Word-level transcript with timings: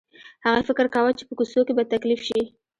هغې 0.45 0.61
فکر 0.69 0.85
کاوه 0.93 1.11
چې 1.17 1.23
په 1.27 1.33
کوڅو 1.37 1.61
کې 1.67 1.73
به 1.77 1.83
تکليف 1.93 2.21
شي. 2.27 2.41